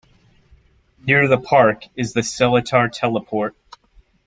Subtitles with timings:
[1.05, 3.55] Near the park is the Seletar Teleport.